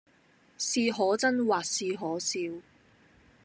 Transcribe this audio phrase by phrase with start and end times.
[0.03, 0.07] 是可憎
[1.45, 2.63] 或是可笑，